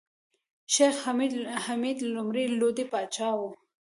[0.73, 0.95] شېخ
[1.65, 3.49] حمید لومړی لودي پاچا وو.